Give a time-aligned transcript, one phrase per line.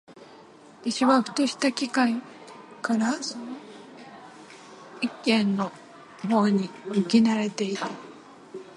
[0.81, 3.45] 私はふとした機会（はずみ）からその
[4.99, 5.71] 一軒の
[6.27, 7.87] 方に行き慣（な）れていた。